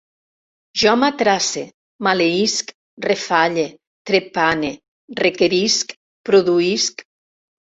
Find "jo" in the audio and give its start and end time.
0.83-0.93